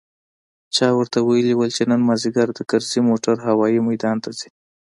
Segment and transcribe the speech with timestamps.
[0.75, 4.49] چا ورته ويلي و چې نن مازديګر د کرزي موټر هوايي ميدان ته ځي.